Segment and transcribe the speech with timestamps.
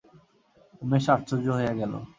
[0.81, 1.93] উমেশ আশ্চর্য হইয়া গেল।